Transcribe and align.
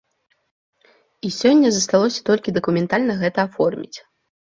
І 1.27 1.29
сёння 1.39 1.67
засталося 1.75 2.23
толькі 2.29 2.53
дакументальна 2.57 3.13
гэта 3.21 3.39
аформіць. 3.49 3.97